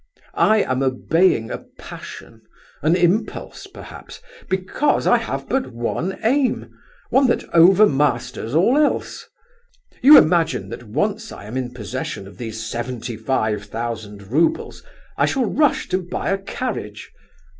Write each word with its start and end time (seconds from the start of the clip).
I 0.33 0.63
am 0.63 0.81
obeying 0.81 1.51
a 1.51 1.59
passion, 1.77 2.41
an 2.81 2.95
impulse 2.95 3.67
perhaps, 3.67 4.19
because 4.49 5.05
I 5.05 5.17
have 5.17 5.47
but 5.47 5.67
one 5.71 6.17
aim, 6.23 6.71
one 7.11 7.27
that 7.27 7.47
overmasters 7.53 8.55
all 8.55 8.79
else. 8.79 9.27
You 10.01 10.17
imagine 10.17 10.69
that 10.69 10.81
once 10.85 11.31
I 11.31 11.45
am 11.45 11.55
in 11.55 11.71
possession 11.71 12.27
of 12.27 12.39
these 12.39 12.65
seventy 12.65 13.15
five 13.15 13.65
thousand 13.65 14.31
roubles, 14.31 14.81
I 15.19 15.27
shall 15.27 15.45
rush 15.45 15.87
to 15.89 15.99
buy 16.01 16.31
a 16.31 16.39
carriage... 16.39 17.11